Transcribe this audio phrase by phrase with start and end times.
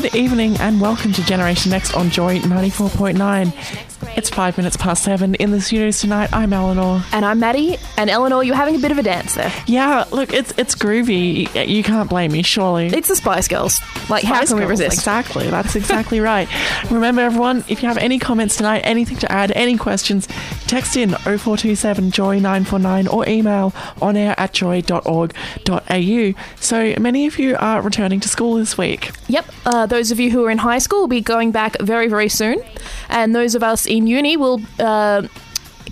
[0.00, 4.07] Good evening and welcome to Generation Next on Joy 94.9.
[4.18, 5.36] It's five minutes past seven.
[5.36, 7.04] In the studios tonight, I'm Eleanor.
[7.12, 7.78] And I'm Maddie.
[7.96, 9.52] And Eleanor, you're having a bit of a dance there.
[9.68, 11.68] Yeah, look, it's it's groovy.
[11.68, 12.88] You can't blame me, surely.
[12.88, 13.80] It's the Spice Girls.
[14.10, 14.96] Like, how Spice can we resist?
[14.96, 15.48] Exactly.
[15.48, 16.48] That's exactly right.
[16.90, 20.26] Remember, everyone, if you have any comments tonight, anything to add, any questions,
[20.66, 26.32] text in 0427 Joy 949 or email on air at joy.org.au.
[26.56, 29.12] So many of you are returning to school this week.
[29.28, 29.46] Yep.
[29.64, 32.28] Uh, those of you who are in high school will be going back very, very
[32.28, 32.60] soon.
[33.08, 34.60] And those of us in uni will.
[34.78, 35.22] Uh,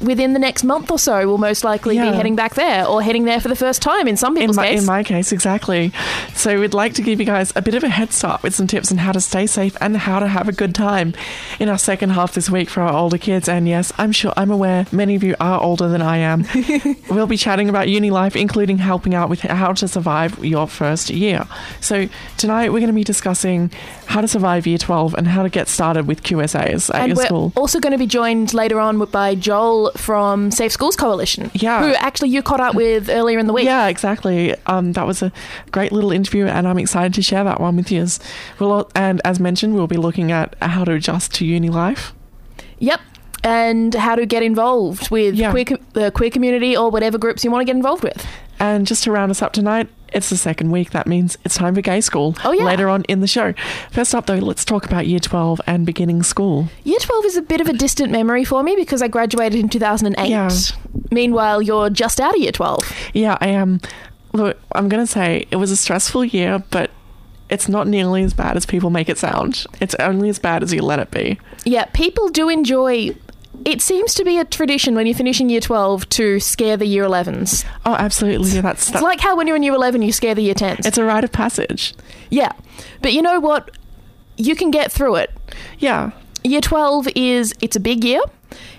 [0.00, 2.11] Within the next month or so, will most likely Yeah.
[2.11, 4.56] be heading back there or heading there for the first time in some in people's
[4.56, 4.80] my, case.
[4.80, 5.92] in my case, exactly.
[6.34, 8.66] So we'd like to give you guys a bit of a head start with some
[8.66, 11.14] tips on how to stay safe and how to have a good time
[11.58, 13.48] in our second half this week for our older kids.
[13.48, 16.44] And yes, I'm sure I'm aware many of you are older than I am.
[17.10, 21.10] we'll be chatting about uni life, including helping out with how to survive your first
[21.10, 21.47] year.
[21.81, 23.70] So tonight we're going to be discussing
[24.06, 27.16] how to survive year 12 and how to get started with QSAs at and your
[27.16, 27.53] we're school.
[27.56, 31.50] also going to be joined later on by Joel from Safe Schools Coalition.
[31.54, 31.86] Yeah.
[31.86, 33.64] Who actually you caught up with earlier in the week.
[33.64, 34.54] Yeah, exactly.
[34.66, 35.32] Um, that was a
[35.72, 38.06] great little interview, and I'm excited to share that one with you.
[38.58, 42.12] We'll, and as mentioned, we'll be looking at how to adjust to uni life.
[42.78, 43.00] Yep.
[43.44, 45.50] And how to get involved with Yeah.
[45.50, 48.26] queer, the queer community or whatever groups you want to get involved with.
[48.58, 50.90] And just to round us up tonight, it's the second week.
[50.90, 52.36] That means it's time for gay school.
[52.44, 52.64] Oh, yeah.
[52.64, 53.54] Later on in the show.
[53.91, 56.69] First up, though, let's talk about year 12 and beginning school.
[56.84, 59.69] Year 12 is a bit of a distant memory for me because I graduated in
[59.69, 60.28] 2008.
[60.28, 60.50] Yeah.
[61.10, 62.92] Meanwhile, you're just out of year 12.
[63.14, 63.81] Yeah, I am.
[64.32, 66.91] Look, I'm going to say it was a stressful year, but
[67.48, 69.66] it's not nearly as bad as people make it sound.
[69.81, 71.38] It's only as bad as you let it be.
[71.64, 73.16] Yeah, people do enjoy.
[73.65, 77.05] It seems to be a tradition when you're finishing year 12 to scare the year
[77.05, 77.65] 11s.
[77.84, 78.61] Oh, absolutely.
[78.61, 80.87] That's, It's like how when you're in year 11 you scare the year 10s.
[80.87, 81.94] it's a rite of passage.
[82.31, 82.53] yeah.
[83.03, 83.71] But you know what?
[84.37, 85.31] You can get through it.
[85.78, 86.11] Yeah.
[86.44, 88.21] Year 12 is it's a big year.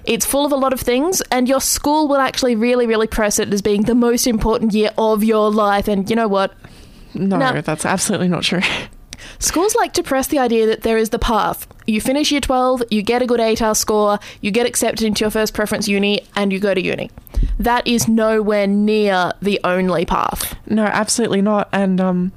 [0.06, 3.40] It's full of a lot of things and your school will actually really really press
[3.40, 6.54] it as being the most important year of your life and you know what?
[7.14, 7.62] No, No.
[7.62, 8.62] that's absolutely not true.
[9.39, 11.67] Schools like to press the idea that there is the path.
[11.85, 15.31] You finish year 12, you get a good ATAR score, you get accepted into your
[15.31, 17.09] first preference uni, and you go to uni.
[17.59, 20.55] That is nowhere near the only path.
[20.67, 21.69] No, absolutely not.
[21.72, 22.31] And um,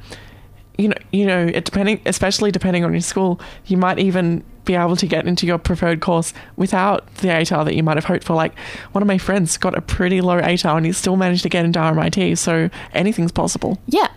[0.79, 4.75] you know, you know, it depending, especially depending on your school, you might even be
[4.75, 8.25] able to get into your preferred course without the ATAR that you might have hoped
[8.25, 8.35] for.
[8.35, 8.59] Like
[8.93, 11.65] one of my friends got a pretty low ATAR and he still managed to get
[11.65, 12.39] into RMIT.
[12.39, 13.79] So anything's possible.
[13.87, 14.09] Yeah.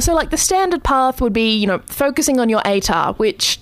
[0.00, 3.58] So, like, the standard path would be, you know, focusing on your ATAR, which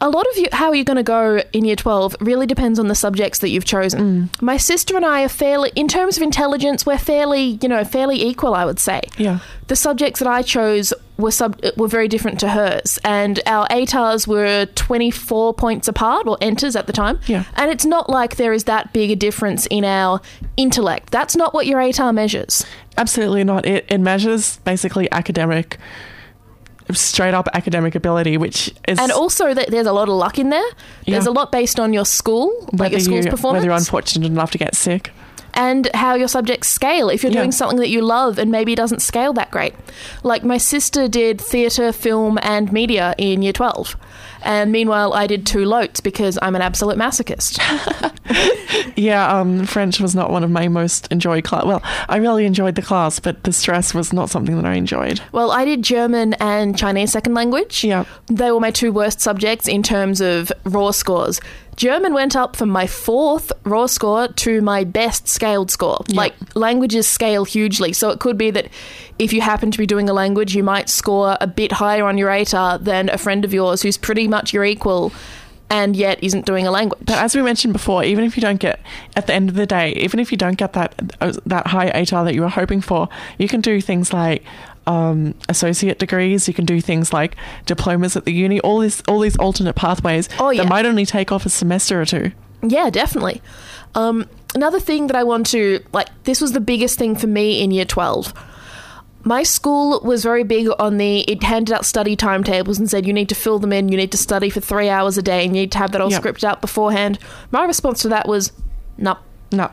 [0.00, 2.88] a lot of you, how you're going to go in year 12 really depends on
[2.88, 4.28] the subjects that you've chosen.
[4.28, 4.42] Mm.
[4.42, 8.22] My sister and I are fairly, in terms of intelligence, we're fairly, you know, fairly
[8.22, 9.02] equal, I would say.
[9.16, 9.38] Yeah.
[9.68, 14.26] The subjects that I chose were sub were very different to hers, and our ATARs
[14.26, 17.18] were 24 points apart, or ENTERs at the time.
[17.26, 17.44] Yeah.
[17.54, 20.20] And it's not like there is that big a difference in our
[20.56, 21.10] intellect.
[21.10, 22.64] That's not what your ATAR measures.
[22.98, 23.66] Absolutely not.
[23.66, 25.78] It, it measures basically academic,
[26.92, 30.50] straight up academic ability, which is And also, that there's a lot of luck in
[30.50, 30.70] there.
[31.06, 31.30] There's Yeah.
[31.30, 34.50] a lot based on your school, like your school's you, performance, whether you're unfortunate enough
[34.52, 35.12] to get sick.
[35.56, 37.08] And how your subjects scale.
[37.08, 37.40] If you're Yeah.
[37.40, 39.74] doing something that you love and maybe doesn't scale that great.
[40.22, 43.96] Like my sister did theatre, film, and media in year 12.
[44.42, 47.58] And meanwhile, I did two LOTEs because I'm an absolute masochist.
[48.96, 51.64] Yeah, um, French was not one of my most enjoyed class.
[51.64, 55.20] Well, I really enjoyed the class, but the stress was not something that I enjoyed.
[55.32, 57.84] well, I did German and Chinese second language.
[57.84, 58.04] Yeah.
[58.28, 61.40] They were my two worst subjects in terms of raw scores.
[61.76, 66.02] German went up from my fourth raw score to my best scaled score.
[66.08, 68.68] Like languages scale hugely, so it could be that
[69.18, 72.18] if you happen to be doing a language, you might score a bit higher on
[72.18, 75.12] your ATAR than a friend of yours who's pretty much your equal
[75.68, 77.00] and yet isn't doing a language.
[77.04, 78.80] But as we mentioned before, even if you don't get
[79.16, 81.90] at the end of the day, even if you don't get that uh, that high
[81.90, 83.08] ATAR that you were hoping for,
[83.38, 84.44] you can do things like
[84.86, 86.46] um, associate degrees.
[86.48, 87.36] You can do things like
[87.66, 88.60] diplomas at the uni.
[88.60, 90.62] All this, all these alternate pathways Oh, yeah.
[90.62, 92.32] that might only take off a semester or two.
[92.62, 93.42] Yeah, definitely.
[93.94, 97.62] Um, another thing that I want to like, this was the biggest thing for me
[97.62, 98.32] in year 12.
[99.24, 103.12] My school was very big on the, it handed out study timetables and said, you
[103.12, 105.56] need to fill them in, you need to study for three hours a day, and
[105.56, 106.22] you need to have that all Yep.
[106.22, 107.18] scripted out beforehand.
[107.50, 108.52] My response to that was,
[108.96, 109.18] no.
[109.50, 109.70] No.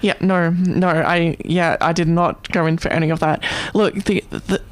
[0.00, 0.88] Yeah, no, no.
[0.88, 3.42] I yeah, I did not go in for any of that.
[3.74, 4.62] Look, the the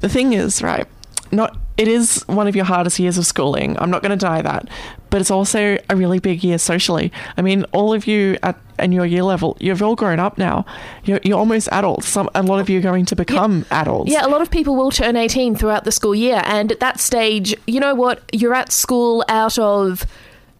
[0.00, 0.86] the thing is, right?
[1.32, 3.78] Not it is one of your hardest years of schooling.
[3.78, 4.68] I'm not going to deny that,
[5.08, 7.10] but it's also a really big year socially.
[7.36, 10.66] I mean, all of you at in your year level, you've all grown up now.
[11.04, 12.08] You're, you're almost adults.
[12.08, 14.10] Some a lot of you are going to become adults.
[14.10, 16.42] Yeah, a lot of people will turn 18 throughout the school year.
[16.44, 18.22] And at that stage, you know what?
[18.32, 20.04] You're at school out of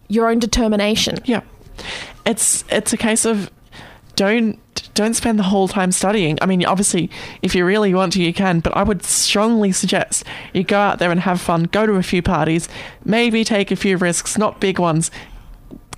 [0.07, 1.19] your own determination.
[1.25, 1.41] Yeah.
[2.25, 3.49] It's it's a case of
[4.21, 4.59] don't
[4.93, 6.37] don't spend the whole time studying.
[6.41, 7.09] I mean, obviously,
[7.41, 10.23] if you really want to, you can, but I would strongly suggest
[10.53, 12.69] you go out there and have fun, go to a few parties,
[13.03, 15.09] maybe take a few risks, not big ones.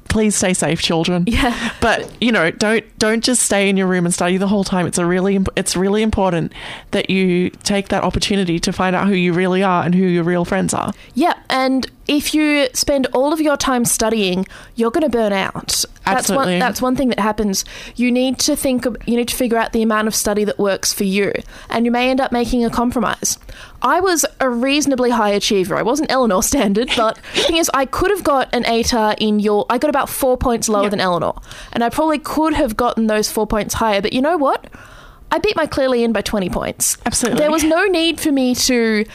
[0.08, 1.26] Please stay safe, children.
[1.28, 1.74] Yeah.
[1.82, 4.88] But you know, don't don't just stay in your room and study the whole time.
[4.88, 6.54] It's a really it's really important
[6.92, 10.24] that you take that opportunity to find out who you really are and who your
[10.24, 10.94] real friends are.
[11.14, 15.84] Yeah, and if you spend all of your time studying, you're going to burn out.
[16.06, 16.60] That's one.
[16.60, 17.64] That's one thing that happens.
[17.96, 18.86] You need to think.
[19.06, 21.32] You need to figure out the amount of study that works for you,
[21.70, 23.38] and you may end up making a compromise.
[23.82, 25.76] I was a reasonably high achiever.
[25.76, 29.40] I wasn't Eleanor standard, but the thing is, I could have got an ATAR in
[29.40, 29.66] your.
[29.70, 30.90] I got about four points lower Yeah.
[30.90, 31.36] than Eleanor,
[31.72, 34.02] and I probably could have gotten those four points higher.
[34.02, 34.66] But you know what?
[35.32, 36.98] I beat my clearly in by twenty points.
[37.06, 37.40] Absolutely.
[37.40, 39.06] There was no need for me to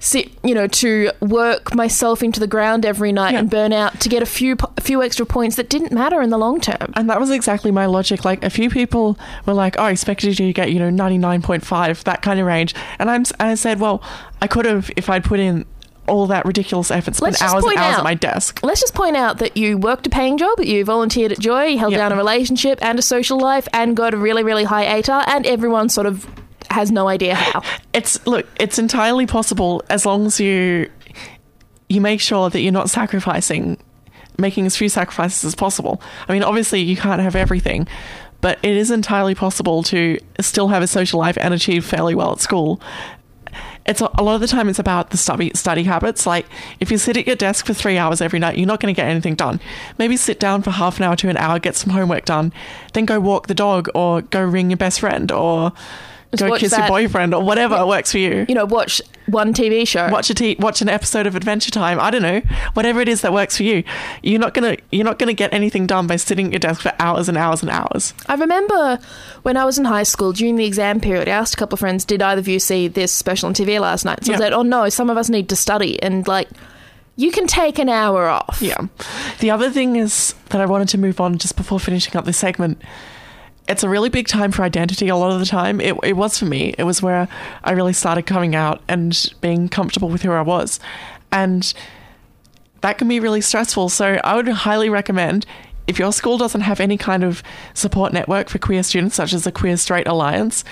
[0.00, 3.40] sit, you know, to work myself into the ground every night Yeah.
[3.40, 6.30] and burn out to get a few a few extra points that didn't matter in
[6.30, 6.92] the long term.
[6.94, 8.24] And that was exactly my logic.
[8.24, 11.18] Like a few people were like, "Oh, I expected you to get you know ninety
[11.18, 14.02] nine point five, that kind of range," and I'm I said, "Well,
[14.40, 15.64] I could have if I'd put in
[16.06, 19.16] all that ridiculous effort, spent hours and hours out- at my desk." Let's just point
[19.16, 21.98] out that you worked a paying job, you volunteered at Joy, you held Yeah.
[21.98, 25.44] down a relationship and a social life, and got a really, really high ATAR, and
[25.44, 26.24] everyone sort of
[26.78, 27.60] has no idea how.
[27.92, 30.88] It's look, it's entirely possible as long as you
[31.88, 33.78] you make sure that you're not sacrificing,
[34.38, 36.00] making as few sacrifices as possible.
[36.28, 37.88] I mean, obviously you can't have everything,
[38.40, 42.30] but it is entirely possible to still have a social life and achieve fairly well
[42.32, 42.80] at school.
[43.84, 46.26] It's a, a lot of the time it's about the study study habits.
[46.26, 46.46] Like
[46.78, 48.96] if you sit at your desk for three hours every night, you're not going to
[48.96, 49.58] get anything done.
[49.98, 52.52] Maybe sit down for half an hour to an hour, get some homework done,
[52.92, 55.72] then go walk the dog or go ring your best friend or
[56.32, 59.54] Just go kiss that- your boyfriend or whatever works for you You know, watch one
[59.54, 60.08] TV show.
[60.10, 61.98] watch a t- watch an episode of Adventure Time.
[62.00, 62.42] I don't know,
[62.74, 63.82] whatever it is that works for you.
[64.22, 66.92] You're not gonna you're not gonna get anything done by sitting at your desk for
[66.98, 68.12] hours and hours and hours.
[68.26, 68.98] I remember
[69.42, 71.80] when I was in high school during the exam period, I asked a couple of
[71.80, 74.52] friends, "Did either of you see this special on TV last night?" So I said,
[74.52, 76.48] "Oh no, some of us need to study." And like,
[77.16, 78.58] you can take an hour off.
[78.60, 78.76] Yeah.
[79.40, 82.36] The other thing is that I wanted to move on just before finishing up this
[82.38, 82.80] segment.
[83.68, 85.80] It's a really big time for identity a lot of the time.
[85.80, 86.74] It, it was for me.
[86.78, 87.28] It was where
[87.62, 90.80] I really started coming out and being comfortable with who I was.
[91.30, 91.72] And
[92.80, 93.90] that can be really stressful.
[93.90, 95.44] So I would highly recommend
[95.86, 97.42] if your school doesn't have any kind of
[97.74, 100.64] support network for queer students, such as the Queer Straight Alliance,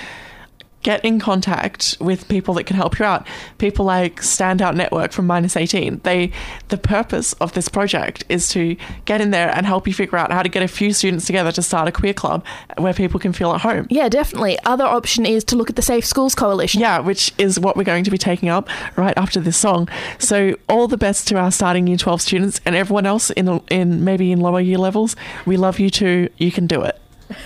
[0.82, 3.26] get in contact with people that can help you out.
[3.58, 6.00] People like Standout Network from Minus 18.
[6.04, 6.30] They
[6.68, 10.30] the purpose of this project is to get in there and help you figure out
[10.30, 12.44] how to get a few students together to start a queer club
[12.78, 13.86] where people can feel at home.
[13.90, 14.58] Yeah, definitely.
[14.64, 16.80] Other option is to look at the Safe Schools Coalition.
[16.80, 19.88] Yeah, which is what we're going to be taking up right after this song.
[20.18, 24.04] So all the best to our starting year 12 students and everyone else in in
[24.04, 25.16] maybe in lower year levels.
[25.46, 26.28] We love you too.
[26.38, 27.00] You can do it.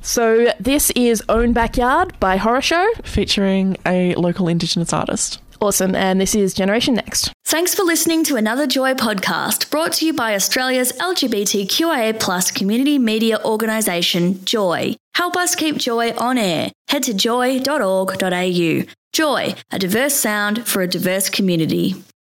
[0.07, 2.87] So this is Own Backyard by Horrorshow.
[3.05, 5.41] Featuring a local indigenous artist.
[5.61, 5.97] Awesome.
[5.97, 7.33] And this is Generation Next.
[7.45, 13.01] Thanks for listening to another Joy podcast brought to you by Australia's LGBTQIA plus community
[13.01, 14.95] media organisation, Joy.
[15.17, 16.71] Help us keep Joy on air.
[16.89, 18.83] Head to joy.org.au.
[19.13, 21.97] Joy, a diverse sound for a diverse community.